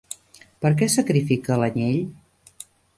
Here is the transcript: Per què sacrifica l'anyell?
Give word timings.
Per 0.65 0.71
què 0.79 0.89
sacrifica 0.95 1.61
l'anyell? 1.65 2.05